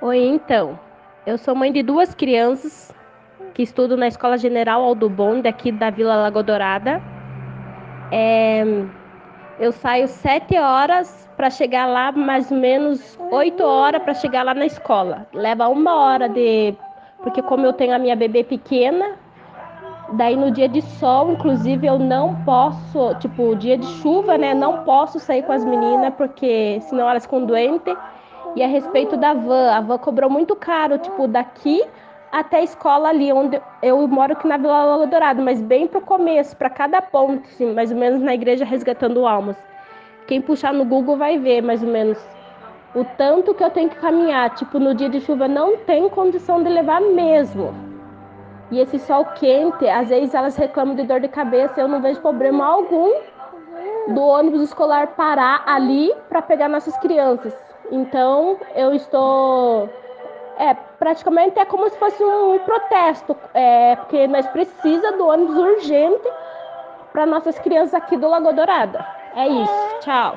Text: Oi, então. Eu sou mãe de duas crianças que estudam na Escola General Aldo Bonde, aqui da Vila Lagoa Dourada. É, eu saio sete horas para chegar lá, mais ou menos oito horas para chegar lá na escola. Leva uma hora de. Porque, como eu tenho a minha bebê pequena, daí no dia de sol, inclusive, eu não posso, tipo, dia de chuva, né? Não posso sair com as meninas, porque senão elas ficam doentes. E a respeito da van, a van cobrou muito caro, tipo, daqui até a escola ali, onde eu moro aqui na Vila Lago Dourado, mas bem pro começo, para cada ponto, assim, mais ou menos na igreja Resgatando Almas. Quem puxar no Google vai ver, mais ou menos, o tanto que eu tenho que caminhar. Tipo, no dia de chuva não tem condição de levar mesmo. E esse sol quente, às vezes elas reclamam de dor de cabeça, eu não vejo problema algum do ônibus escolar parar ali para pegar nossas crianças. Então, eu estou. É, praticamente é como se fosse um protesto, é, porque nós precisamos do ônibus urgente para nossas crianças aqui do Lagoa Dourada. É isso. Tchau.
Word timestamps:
Oi, 0.00 0.18
então. 0.18 0.78
Eu 1.26 1.38
sou 1.38 1.54
mãe 1.54 1.72
de 1.72 1.82
duas 1.82 2.14
crianças 2.14 2.92
que 3.54 3.62
estudam 3.62 3.96
na 3.96 4.08
Escola 4.08 4.36
General 4.38 4.82
Aldo 4.82 5.08
Bonde, 5.08 5.46
aqui 5.46 5.70
da 5.70 5.90
Vila 5.90 6.16
Lagoa 6.16 6.42
Dourada. 6.42 7.00
É, 8.10 8.64
eu 9.60 9.70
saio 9.70 10.08
sete 10.08 10.58
horas 10.58 11.28
para 11.36 11.50
chegar 11.50 11.86
lá, 11.86 12.10
mais 12.10 12.50
ou 12.50 12.56
menos 12.56 13.18
oito 13.30 13.62
horas 13.62 14.02
para 14.02 14.14
chegar 14.14 14.42
lá 14.44 14.54
na 14.54 14.66
escola. 14.66 15.26
Leva 15.32 15.68
uma 15.68 15.94
hora 15.94 16.28
de. 16.28 16.74
Porque, 17.22 17.40
como 17.42 17.64
eu 17.64 17.72
tenho 17.72 17.94
a 17.94 17.98
minha 17.98 18.16
bebê 18.16 18.42
pequena, 18.42 19.16
daí 20.14 20.34
no 20.34 20.50
dia 20.50 20.68
de 20.68 20.82
sol, 20.82 21.32
inclusive, 21.32 21.86
eu 21.86 21.98
não 21.98 22.34
posso, 22.44 23.14
tipo, 23.20 23.54
dia 23.54 23.78
de 23.78 23.86
chuva, 23.86 24.36
né? 24.36 24.52
Não 24.54 24.82
posso 24.84 25.20
sair 25.20 25.44
com 25.44 25.52
as 25.52 25.64
meninas, 25.64 26.12
porque 26.14 26.80
senão 26.80 27.08
elas 27.08 27.24
ficam 27.24 27.44
doentes. 27.44 27.96
E 28.54 28.62
a 28.62 28.66
respeito 28.66 29.16
da 29.16 29.32
van, 29.32 29.70
a 29.70 29.80
van 29.80 29.98
cobrou 29.98 30.28
muito 30.28 30.54
caro, 30.54 30.98
tipo, 30.98 31.26
daqui 31.26 31.82
até 32.30 32.58
a 32.58 32.62
escola 32.62 33.08
ali, 33.08 33.32
onde 33.32 33.60
eu 33.82 34.06
moro 34.08 34.32
aqui 34.32 34.46
na 34.46 34.56
Vila 34.56 34.84
Lago 34.84 35.06
Dourado, 35.06 35.42
mas 35.42 35.60
bem 35.60 35.86
pro 35.86 36.00
começo, 36.00 36.56
para 36.56 36.70
cada 36.70 37.00
ponto, 37.02 37.46
assim, 37.46 37.72
mais 37.74 37.90
ou 37.90 37.98
menos 37.98 38.22
na 38.22 38.34
igreja 38.34 38.64
Resgatando 38.64 39.26
Almas. 39.26 39.56
Quem 40.26 40.40
puxar 40.40 40.72
no 40.72 40.84
Google 40.84 41.16
vai 41.16 41.38
ver, 41.38 41.62
mais 41.62 41.82
ou 41.82 41.88
menos, 41.88 42.18
o 42.94 43.04
tanto 43.04 43.54
que 43.54 43.64
eu 43.64 43.70
tenho 43.70 43.90
que 43.90 43.96
caminhar. 43.96 44.50
Tipo, 44.54 44.78
no 44.78 44.94
dia 44.94 45.08
de 45.08 45.20
chuva 45.20 45.48
não 45.48 45.78
tem 45.78 46.08
condição 46.08 46.62
de 46.62 46.68
levar 46.68 47.00
mesmo. 47.00 47.74
E 48.70 48.80
esse 48.80 48.98
sol 48.98 49.24
quente, 49.34 49.86
às 49.88 50.08
vezes 50.08 50.34
elas 50.34 50.56
reclamam 50.56 50.94
de 50.94 51.04
dor 51.04 51.20
de 51.20 51.28
cabeça, 51.28 51.80
eu 51.80 51.88
não 51.88 52.00
vejo 52.00 52.20
problema 52.20 52.64
algum 52.64 53.12
do 54.08 54.22
ônibus 54.22 54.62
escolar 54.62 55.08
parar 55.08 55.62
ali 55.66 56.12
para 56.28 56.40
pegar 56.40 56.68
nossas 56.68 56.96
crianças. 56.98 57.71
Então, 57.92 58.58
eu 58.74 58.94
estou. 58.94 59.88
É, 60.58 60.72
praticamente 60.98 61.58
é 61.58 61.64
como 61.66 61.88
se 61.90 61.98
fosse 61.98 62.24
um 62.24 62.58
protesto, 62.60 63.36
é, 63.52 63.96
porque 63.96 64.26
nós 64.26 64.46
precisamos 64.48 65.18
do 65.18 65.26
ônibus 65.26 65.56
urgente 65.56 66.28
para 67.12 67.26
nossas 67.26 67.58
crianças 67.58 67.94
aqui 67.94 68.16
do 68.16 68.28
Lagoa 68.28 68.54
Dourada. 68.54 69.04
É 69.36 69.46
isso. 69.46 69.98
Tchau. 70.00 70.36